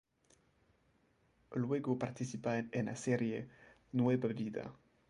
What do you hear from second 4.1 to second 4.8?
vida".